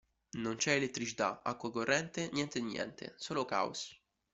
Non 0.39 0.55
c'è 0.55 0.73
elettricità, 0.73 1.41
acqua 1.43 1.71
corrente, 1.71 2.31
niente 2.33 2.57
di 2.59 2.65
niente, 2.65 3.13
solo 3.17 3.45
caos. 3.45 4.01